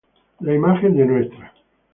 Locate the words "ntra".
1.05-1.53